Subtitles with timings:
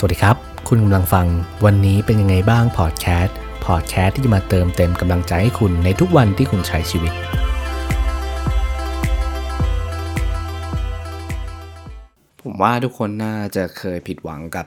[0.00, 0.36] สวัสดีครับ
[0.68, 1.26] คุณกำลังฟัง
[1.64, 7.12] วันนี้เป็นยังไงบ้างพอดแคสต์พอดแคสต์ที่จะมาเติมเต็มกำลังใจให้คุณในทุกวันที่คุณใช้ชีวิต
[12.40, 14.66] ผมว่าทุกคนน่าจะเคยผิดหวังกับ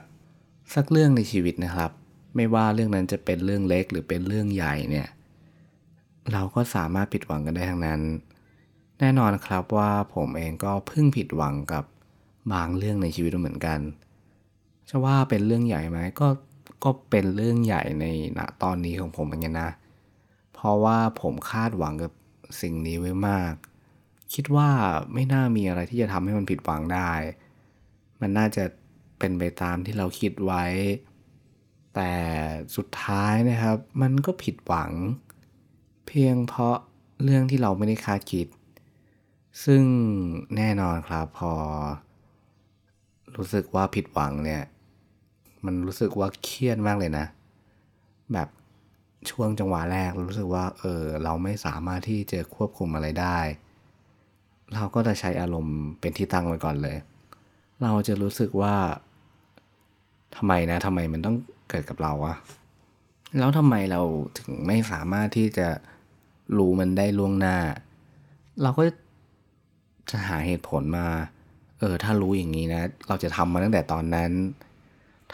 [0.74, 1.90] สักเรื่องในชีวิตนะครับ
[2.36, 5.08] ไม่ว่าเรื่องนั้นจะเป็นเรื่องเล็กหรือเป็นเรื่องใหญ่เนี่ย
[6.32, 8.00] เราก็สามารถผิดหวังกันได้ทั้งนั้น
[9.00, 11.84] แน่นอนครับว่าผมเองก็เพิ่งผิดหวังกับ
[12.52, 13.80] บางเรื่องในชีวิตเหมือนกัน
[14.94, 16.28] จะว่าเป็นเรื่องใหญ่ไหมก็
[16.84, 18.06] ก็เป็นเรื่องใหญ่ใน
[18.38, 19.70] ณตอนนี้ของผมเหมือนกันนะ
[20.54, 22.12] เพราะว่าผมคาดหวังกับ
[22.60, 23.52] สิ่งนี้ไว้มาก
[24.34, 24.68] คิดว่า
[25.14, 27.12] ไม่น่ามีอะไรที่จะทำให้มันผิดหวังได้
[28.20, 28.64] มันน่าจะ
[29.18, 30.64] เป็นไปตามที่เราคิดไว้
[31.94, 32.12] แต่
[32.76, 34.90] สุดท้ายนะครับ มันก็ผิดหวัง
[36.06, 36.76] เพียงเพราะ
[37.22, 38.46] เรื่องที่เราไม่ได้คาดคิด
[39.64, 39.82] ซึ่ง
[40.56, 41.52] แน่นอนครับพอ
[43.36, 44.62] รู้สึกว่าผิดหวังเนี่ย
[45.64, 47.26] มันรู้สึกว่าเครียดมากเลยนะ
[48.32, 48.48] แบบ
[49.30, 53.38] ช่วงจังหวะแรกรู้สึกว่า เออ เราไม่สามารถที่จะควบคุมอะไรได้
[54.74, 56.96] เราก็จะใช้อารมณ์เป็นที่ตั้งไว้ก่อนเลย
[57.82, 58.74] เราจะรู้สึกว่า
[60.36, 61.36] ทำไมนะทำไมมันต้อง
[61.68, 62.34] เกิดกับเราวะ
[63.38, 64.00] แล้วทำไมเรา
[64.38, 65.68] ถึงไม่สามารถที่จะ
[66.58, 67.56] รู้มันได้ล่วงหน้า
[68.62, 68.84] เราก็
[70.10, 71.06] จะหาเหตุผลมา
[71.78, 74.30] เออ ถ้ารู้อย่างนี้นะ เราจะทำมาตั้งแต่ตอนนั้น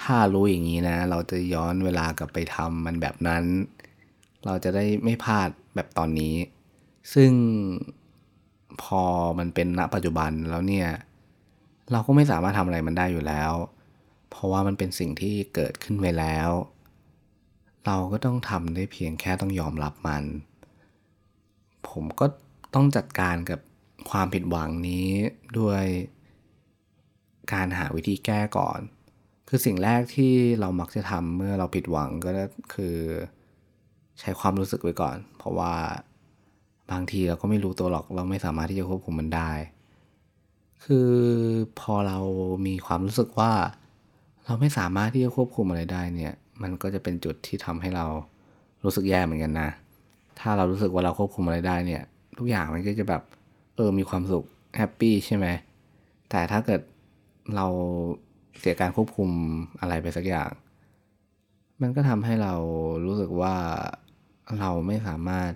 [0.02, 3.44] ถ้ารู้อย่างนี้นะ เราจะย้อนเวลากลับไปทำมันแบบนั้น
[4.46, 6.34] เราจะได้ไม่พลาดแบบตอนนี้
[7.14, 7.32] ซึ่ง
[8.82, 9.02] พอ
[9.38, 10.88] มันเป็นณปัจจุบันแล้วเนี่ย
[11.92, 13.52] เราก็ไม่สามารถทำอะไรมันได้อยู่แล้ว
[14.30, 16.50] เพราะว่ามันเป็นสิ่งที่เกิดขึ้นไปแล้ว
[17.86, 20.24] เราก็ต้องทำได้เพียงแค่ต้องยอมรับมัน
[21.88, 22.26] ผมก็
[22.74, 23.60] ต้องจัดการกับ
[24.10, 25.08] ความผิดหวังนี้
[25.58, 25.84] ด้วย
[27.52, 28.80] การหาวิธีแก้ก่อน
[29.48, 32.30] คือสิ่งแรกที่เรามักจะทำเมื่อเราผิดหวังก็
[32.74, 32.96] คือ
[34.20, 35.74] ใช้ความรู้สึกไว้ก่อน เพราะว่า
[36.90, 39.50] บางทีเราก็ไม่รู้ตัวหรอกเราไม่สามารถที่จะควบคุมมันได้
[40.84, 41.10] คือ
[41.80, 42.18] พอเรา
[42.66, 43.52] มีความรู้สึกว่า
[44.44, 46.32] เราไม่สามารถที่จะควบคุมอะไรได้เนี่ย
[46.62, 48.04] มันก็จะเป็นจุดที่ทำให้เรา
[48.84, 49.68] รู้สึกแย่เหมือนกันนะ
[50.40, 52.02] ถ้าเรารู้สึกว่าเราควบคุมอะไรได้เนี่ย
[52.38, 53.22] ทุกอย่างมันก็จะแบบ
[53.76, 54.44] เออมีความสุข
[54.76, 55.46] แฮปปี้ใช่ไหม
[56.30, 56.80] แต่ถ้าเกิด
[57.56, 57.66] เรา
[58.60, 59.30] เสียการควบคุม
[59.80, 60.50] อะไรไปสักอย่าง
[61.80, 62.54] มันก็ทำให้เรา
[63.04, 63.56] รู้สึกว่า
[64.58, 65.52] เราไม่สามารถ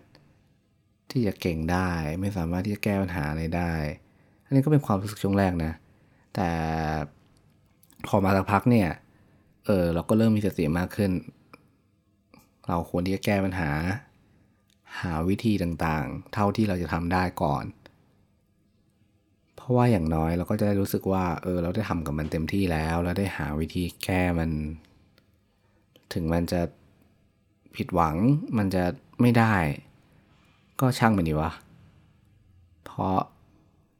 [1.11, 1.91] ที่จะเก่งได้
[2.21, 3.73] ไม่สามารถที่จะแก้ปัญหาอะไรได้
[4.45, 5.73] อันนี้ก็เป็นความรู้สึกช่วงแรกนะ
[6.35, 6.49] แต่
[8.07, 8.89] พอมาสักพักเนี่ย
[9.67, 11.13] เออเราก็เริ่มมีสติมากขึ้น
[12.69, 13.71] เราควรที่จะแก้ปัญหา
[15.01, 17.65] หาวิธีต่างๆ เท่าที่เราจะทำได้ก่อน
[19.63, 24.51] เพราะว่าอย่างน้อยเราก็จะได้รู้สึกว่า เออ เราได้ทำกับมันเต็มที่แล้วแล้วได้หาวิธีแก้มัน
[26.15, 26.61] ถึงมันจะ
[27.77, 28.17] ผิดหวัง
[28.59, 28.85] มันจะ
[29.21, 29.55] ไม่ได้
[30.81, 31.53] ก็ช่างมันดีวะ
[32.85, 33.17] เพราะ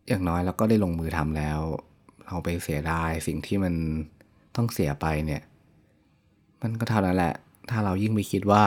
[0.09, 1.61] อย่างน้อยเราก็ได้ลงมือทำแล้ว
[2.27, 3.75] เราไปเสียดายสิ่งที่มัน
[4.57, 5.43] ต้องเสียไปเนี่ย
[6.63, 7.35] มันก็เท่านั้นแหละ
[7.71, 8.65] ถ้าเรายิ่งไปคิดว่า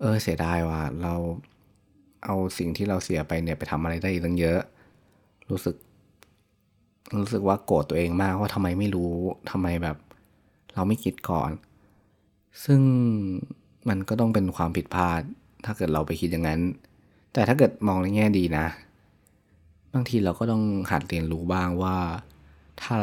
[0.00, 1.14] เออ เสียดายว่าเรา
[2.24, 4.60] เอาสิ่งที่เราเสียไปเนี่ยไปทำอะไรได้อีกตั้งเยอะ
[5.50, 5.76] รู้สึก
[7.18, 9.12] รู้สึกว่าโกรธตัวเองมากว่าทำไมไม่รู้
[9.50, 9.96] ทำไมแบบ
[10.74, 11.50] เราไม่คิดก่อน
[12.64, 12.80] ซึ่ง
[13.88, 15.20] มันก็ต้องเป็นความผิดพลาด
[15.64, 16.60] ถ้าเกิดเราไปคิดอย่างนั้น
[17.32, 18.66] แต่ถ้าเกิดมองในแง่ดีนะ
[19.94, 21.96] บางทีเราก็ต้องหัดเรียนรู้บ้างว่า
[22.82, 22.94] ถ้า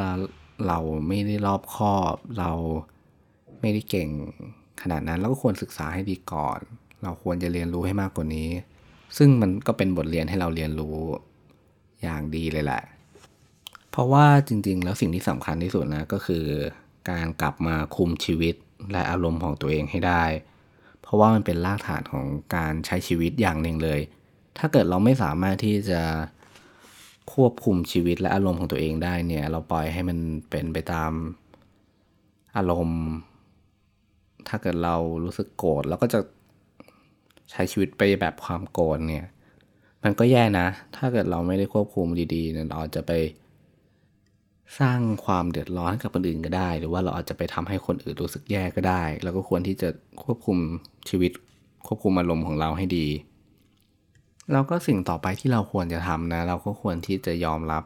[0.67, 2.51] เราไม่ได้รอบคอบเรา
[3.61, 4.09] ไม่ได้เก่ง
[4.81, 6.59] ขนาดนั้นเราก็ควรศึกษาให้ดีก่อน
[7.03, 8.49] เราควรจะเรียนรู้ให้มากกว่านี้
[9.17, 10.97] ซึ่งมันก็เป็นบทเรียนให้เราเรียนรู้
[12.01, 12.81] อย่างดีเลยแหละ
[13.99, 16.45] ราะว่าจริงๆ แล้วสิ่งที่สำคัญที่สุดนะก็คือ
[17.09, 18.55] การกลับมาคุมชีวิต
[18.91, 20.23] และอารมณ์ของตัวเองให้ได้
[21.01, 23.99] เพราะว่ามันเป็นรากฐานของการใช้ชีวิตอย่างหนึ่งเลย
[24.57, 26.01] ถ้าเกิดเราไม่สามารถที่จะ
[27.33, 30.17] ควบคุมชีวิตและอารมณ์ของตัวเองได้เนี่ย เราปล่อยให้มัน
[30.49, 31.11] เป็นไปตาม
[32.57, 33.01] อารมณ์
[34.47, 36.19] ถ้าเกิดเรารู้สึกโกรธเราก็จะ
[37.51, 39.25] ใช้ชีวิตไปแบบความโกรธเนี่ย
[40.03, 43.11] มันก็แย่นะ ถ้าเกิดเราไม่ได้ควบคุมดีๆเนี่ยเราจะไป
[44.79, 49.89] สร้างความเดือดร้อนให้กับคนอื่นก็ได้ หรือว่าเราอาจจะไปทำให้คนอื่นรู้สึกแย่ก็ได้ เราก็ควรที่จะ
[50.23, 50.57] ควบคุม
[51.09, 51.31] ชีวิต
[51.87, 53.07] ควบคุมอารมณ์ของเราให้ดี
[54.51, 57.83] แล้วก็สิ่งต่อไปที่เราควรจะทำนะ เราก็ควรที่จะยอมรับ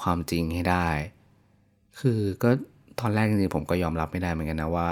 [0.00, 0.88] ความจริงให้ได้
[2.00, 2.50] คือก็
[3.00, 4.88] ตอนแรกจริงๆผมก็ยอมรับไม่ได้เหมือนกันนะว่า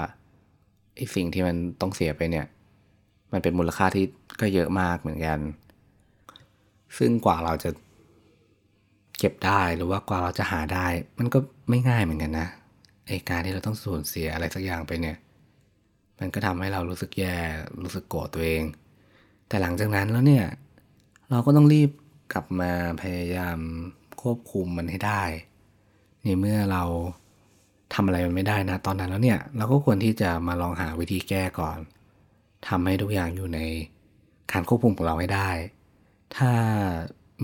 [0.95, 2.45] ไอ้สิ่งที่มันต้องเสียไปเนี่ย
[3.31, 4.05] มันเป็นมูลค่าที่
[4.41, 5.39] ก็เยอะมากเหมือนกัน
[6.97, 7.69] ซึ่งกว่าเราจะ
[9.21, 10.87] เก็บได้หรือว่ากว่าเราจะหาได้
[11.19, 11.39] มันก็
[11.69, 12.47] ไม่ง่ายเหมือนกันนะ
[13.07, 15.17] ไอการที่เราต้องสูญเสียอะไรสักอย่างไปเนี่ย
[16.19, 17.35] มันก็ทำให้เรารู้สึกแย่
[17.83, 18.63] รู้สึกโกรธตัวเอง
[19.47, 20.45] แต่หลังจากนั้นแล้วเนี่ย
[21.31, 21.89] เราก็ต้องรีบ
[22.33, 22.71] กลับมา
[23.01, 23.57] พยายาม
[24.21, 25.23] ควบคุมมันให้ได้
[26.23, 26.83] ในเมื่อเรา
[27.93, 31.77] ทำอะไรมันไม่ได้นะ ตอนนั้นแล้วเนี่ยเราก็ควรที่จะมาลองหาวิธีแก้ก่อน
[32.67, 33.59] ทำให้ทุกอย่างอยู่ใน
[34.51, 35.49] การควบคุมของเราให้ได้
[36.35, 36.51] ถ้า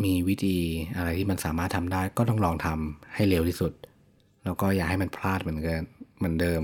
[0.03, 0.57] มีวิธี
[0.97, 3.71] อะไรที่มันสามารถทำได้ก็ต้องลองทำให้เร็วที่สุด
[4.43, 5.81] แล้วก็อย่าให้มันพลาดเหมือนกัน
[6.17, 6.61] เหมือนเดิม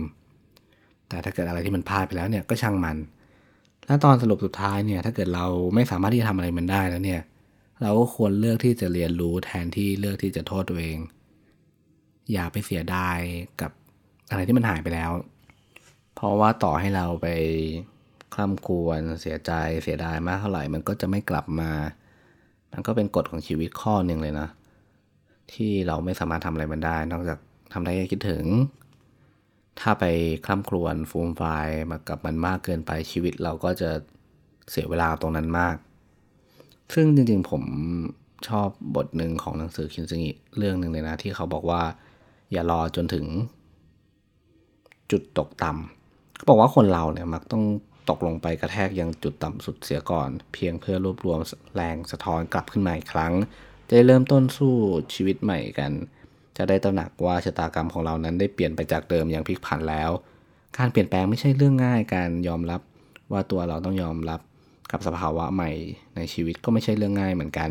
[1.10, 2.98] แต่ถ้าเกิดอะไรที่มันพลาดไปแล้วเนี่ยก็ช่างมัน
[3.86, 5.46] แล้วตอนสรุปสุดท้ายเนี่ยถ้าเกิดเรา
[5.76, 7.22] ไม่สามารถที่จะทำอะไรมันได้แล้วเนี่ย
[7.82, 10.98] เราก็ควรเลือกที่จะเรียนรู้แทนที่เลือกที่จะโทษตัวเอง
[12.32, 13.20] อย่าไปเสียดาย
[13.62, 13.72] กับ
[14.30, 15.12] อะไรที่มันหายไปแล้ว
[16.16, 17.28] เพราะว่าต่อให้เราไป
[18.34, 19.52] คล่ำควรเสียใจ
[19.84, 21.72] เสียดายมากเท่าไหร่มันก็จะไม่กลับมา
[22.74, 24.48] มันก็เป็นกฎของชีวิตข้อหนึ่งเลยนะ
[25.54, 27.40] ที่เราไม่สามารถทำอะไรมันได้ นอกจาก
[27.74, 28.46] ทำได้แค่คิดถึง
[29.80, 30.06] ถ้าไป
[30.46, 33.90] คล่ำครวญฟูมไฟล์มากับมันมากเกินไปชีวิตเราก็จะ
[34.70, 35.76] เสียเวลาตรงนั้นมาก
[36.94, 37.64] ซึ่งจริงๆผม
[38.48, 41.82] ชอบบทหนึ่งของหนังสือคินซึงิเรื่องหนึ่งเลยนะ ที่เขาบอกว่า
[42.52, 43.26] อย่ารอจนถึง
[45.12, 47.64] จุดตกต่ำเขาบอกว่าคนเราเนี่ยมักต้อง
[48.10, 51.40] ตกลงไปกระแทกยังจุดต่ำสุดเสียก่อน เพียงเพื่อรวบรวม
[51.76, 53.34] แรงสะท้อนกลับขึ้นมาอีกครั้ง
[53.88, 54.74] จะได้เริ่มต้นสู้
[55.14, 55.92] ชีวิตใหม่กัน
[56.58, 60.12] จะได้ตระหนักว่าชะตากรรมของเรานั้นได้เปลี่ยนไปจากเดิมอย่างพลิกผันแล้ว
[60.78, 62.82] การเปลี่ยนแปลงไม่ใช่เรื่องง่ายการยอมรับ
[63.32, 64.42] ว่าตัวเราต้องยอมรับ
[64.92, 65.72] กับสภาวะใหม่
[66.16, 67.70] ในชีวิตก็ไม่ใช่เรื่องง่ายเหมือนกัน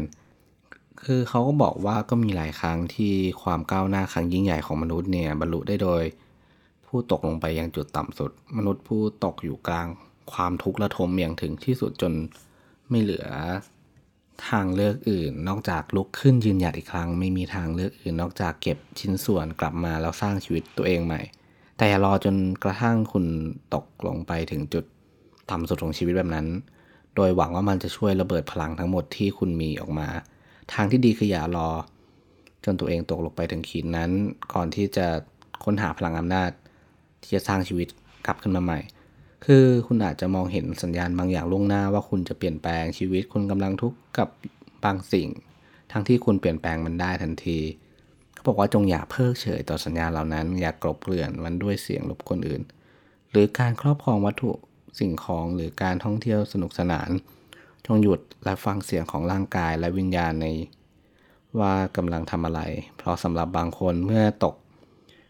[1.05, 3.13] คือเขาก็บอกว่าก็มีหลายครั้งที่
[3.43, 6.03] ความก้าวหน้าครั้งยิ่งใหญ่ของมนุษย์เนี่ยบรรลุได้โดย
[6.87, 9.89] ผู้ตกลงไปยังจุดต่ำสุด มนุษย์ผู้ตกอยู่กลาง
[10.33, 12.13] ความทุกข์ระทมอย่างถึงที่สุดจน
[12.91, 13.27] ไม่เหลือ
[14.49, 21.21] ทางเลือกอื่น นอกจากลุกขึ้นยืนหยัดอีกครั้ง ไม่มีทางเลือกอื่น นอกจากเก็บชิ้นส่วนกลับมาแล้วสร้างชีวิตตัวเองใหม่
[21.77, 22.35] แต่อย่ารอจน
[22.65, 23.25] กระทั่งคุณ
[23.75, 24.85] ตกลงไปถึงจุด
[25.51, 26.47] ต่ำสุดของชีวิตแบบนั้น
[27.17, 30.09] โดยหวังว่ามันจะช่วยระเบิดพลังทั้งหมดที่คุณมีออกมา
[30.73, 31.69] ทางที่ดีคืออย่ารอ
[32.65, 34.11] จนตัวเองตกลงไปถึงขีดนั้น
[34.55, 35.07] ก่อนที่จะ
[35.65, 36.51] ค้นหาพลังอำนาจ
[37.23, 37.89] ที่จะสร้างชีวิต
[38.27, 38.79] กลับขึ้นมาใหม่
[39.45, 44.29] คือคุณอาจจะมองเห็นสัญญาณบางอย่างล่วงหน้าว่าคุณจะเปลี่ยนแปลงชีวิตคุณกำลังทุกข์กับ
[44.85, 45.29] บางสิ่ง
[45.93, 47.59] ทั้งที่คุณเปลี่ยนแปลงมันได้ทันที
[48.33, 52.63] เขาบอกว่าจงอย่าเพิกเฉยต่อสัญญาณเหล่านั้น อย่ากลบเกลื่อนมันด้วยเสียงรบกวนอื่น
[53.31, 54.53] หรือการครอบครองวัตถุ
[55.01, 57.11] สิ่งของหรือการท่องเที่ยวสนุกสนาน
[57.87, 60.47] จงหยุดและฟังเสียงของร่างกายและวิญญาณใน
[61.61, 62.61] ว่ากำลังทำอะไร
[62.97, 64.55] เพราะสำหรับบางคนเมื่อตก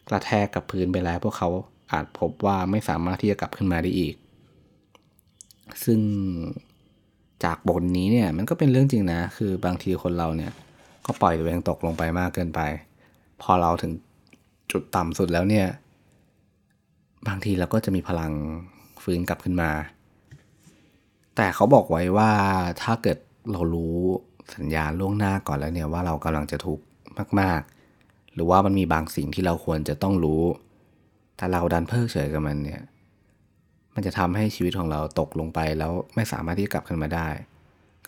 [0.08, 1.48] กระแทกกับพื้นไปแล้วพวกเขา
[1.92, 4.14] อาจพบว่าไม่สามารถที่จะกลับขึ้นมาได้อีก
[5.84, 6.00] ซึ่ง
[7.44, 10.52] จากบทนี้เนี่ยมันก็เป็นเรื่องจริงนะ คือบางทีคนเราเนี่ย
[11.06, 12.60] ก็ปล่อยตัวเองตกลงไปมากเกินไป
[13.42, 13.92] พอเราถึง
[14.72, 15.66] จุดต่ำสุดแล้วเนี่ย
[17.28, 18.32] บางทีเราก็จะมีพลัง
[19.02, 19.70] ฟื้นกลับขึ้นมา
[21.36, 22.30] แต่เขาบอกไว้ว่า
[22.82, 23.18] ถ้าเกิด
[23.52, 23.96] เรารู้
[24.56, 26.84] สัญญาณล่วงหน้าก่อนแล้วเนี่ยว่าเรากำลังจะทุกข์
[27.40, 27.60] มาก
[27.98, 30.42] ๆ หรือว่ามันมีบางสิ่งที่เราควรจะต้องรู้
[31.42, 32.82] แต่เราดันเพิกเฉยกับมันเนี่ย
[33.94, 37.28] มันจะทำให้ชีวิตของเราตกลงไปแล้วไม่สามารถที่จะกลับขึ้นมาได้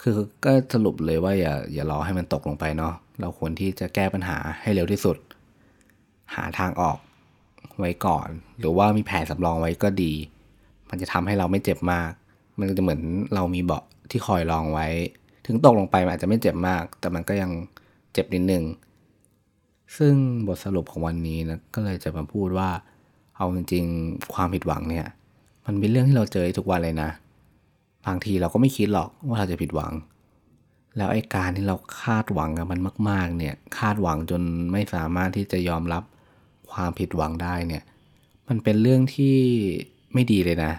[0.03, 5.17] คือก็สรุปเลยว่าอย่าอย่ารอให้มันตกลงไปเนาะ เราควรที่จะแก้ปัญหาให้เร็วที่สุด
[6.35, 6.99] หาทางออก
[7.79, 8.29] ไว้ก่อน
[8.59, 10.13] หรือว่ามีแผนสำรองไว้ก็ดี
[10.91, 12.11] มันจะทำให้เราไม่เจ็บมาก
[12.59, 13.01] มันจะเหมือน
[13.35, 14.87] เรามีเบาะที่คอยรองไว้
[15.47, 17.51] ถึงตกลงไปมันอาจจะไม่เจ็บมาก แต่มันก็ยัง
[18.13, 18.65] เจ็บนิดนึง
[19.97, 20.15] ซึ่ง
[20.47, 22.71] บทสรุปของวันนี้นะก็เลยจะมาพูดว่า
[23.37, 25.07] เอาจริงๆ ความผิดหวังเนี่ย
[25.67, 27.11] มันเป็นเรื่องที่เราเจอทุกวันเลยนะ
[28.07, 29.93] บางทีเราก็ไม่คิดหรอกว่าเราจะผิดหวัง
[30.97, 36.03] แล้วไอ้การที่เราคาดหวังกับมันมาก ๆ เนี่ย คาดหวังจนไม่สามารถที่จะยอมรับ
[36.73, 37.83] ความผิดหวังได้เนี่ย
[38.49, 39.37] มันเป็นเรื่องที่
[40.15, 40.73] ไม่ดีเลยนะ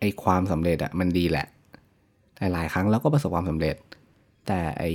[0.00, 1.46] ไอ้ความสำเร็จอะมันดีแหละ
[2.38, 3.76] หลายๆ ครั้งเราก็ประสบความสำเร็จ
[4.46, 4.90] แต่ไอ้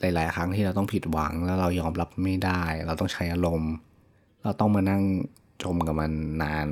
[0.00, 3.72] หลาย ๆ ครั้งที่เราต้องผิดหวังแล้วเรายอมรับไม่ได้ เราต้องใช้อารมณ์
[4.42, 5.02] เราต้องมานั่ง
[5.62, 6.12] จมกับมัน
[6.42, 6.66] นาน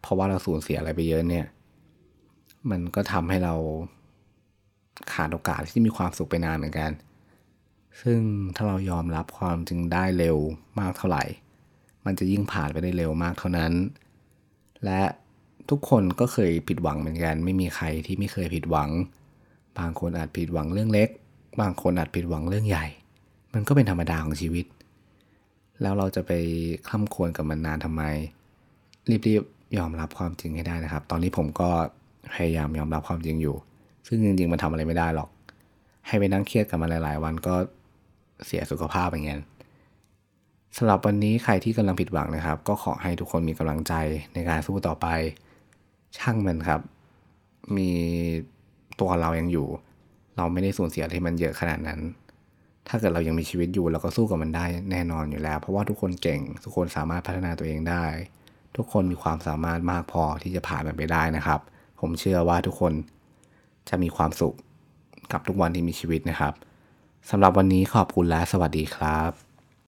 [0.00, 1.46] เพราะว่าเราสูญเสียอะไรไปเยอะเนี่ย
[2.70, 3.54] มันก็ทำให้เรา
[5.12, 6.90] ขาดโอกาสที่มีความสุขไปนานเหมือนกัน
[8.02, 8.20] ซึ่ง
[8.56, 10.38] ถ้าเรายอมรับความจริงได้เร็ว
[10.80, 11.24] มากเท่าไหร่
[12.04, 13.72] มันจะยิ่งผ่านไปได้เร็วมากเท่านั้น
[14.84, 15.02] และ
[15.70, 18.90] ทุกคนก็เคยผิดหวังเหมือนกัน ไม่มีใครที่ไม่เคยผิดหวัง
[19.78, 21.08] บางคนอาจผิดหวังเรื่องเล็ก
[21.60, 22.86] บางคนอาจผิดหวังเรื่องใหญ่
[23.54, 24.64] มันก็เป็นธรรมดาของชีวิต
[25.82, 26.32] แล้วเราจะไป
[26.88, 28.02] คล่ำควรกับมันนานทำไม
[29.10, 31.70] รีบๆยอมรับความจริงให้ได้นะครับ ตอนนี้ผมก็
[32.34, 33.56] พยายามยอมรับความจริงอยู่
[34.06, 35.28] ซึ่งจริงๆมันทำอะไรไม่ได้หรอก
[36.06, 37.54] ให้ไปนั่งเครียดกับมันหลาย ๆ วันก็
[38.46, 39.40] เสียสุขภาพอย่างเงี้ย
[40.76, 43.94] สำหรับวันนี้ใครที่กำลังผิดหวังนะครับ ก็ขอให้ทุกคนมีกำลังใจ
[44.34, 45.06] ในการสู้ต่อไป
[46.18, 46.80] ช่างมันครับ
[47.76, 47.90] มี
[49.00, 49.68] ตัวเรายังอยู่
[50.36, 52.00] เราไม่ได้สูญเสียอะไรมันเยอะขนาดนั้น
[52.88, 58.04] ถ้าเกิดเรายังมีชีวิตอยู่เราก็สู้กับมันได้แน่นอนอยู่แล้ว เพราะว่าทุกคนเก่ง ทุกคนสามารถพัฒนาตัวเองได้
[58.76, 61.60] ทุกคนมีความสามารถมากพอที่จะผ่านมันไปได้นะครับ
[62.00, 62.92] ผมเชื่อว่าทุกคน
[63.88, 64.54] จะมีความสุข
[65.32, 66.54] กับทุกวันที่มีชีวิตนะครับ
[67.30, 69.53] สำหรับวันนี้ขอบคุณและสวัสดีครับ